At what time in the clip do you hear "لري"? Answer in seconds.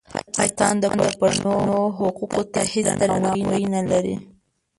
3.91-4.15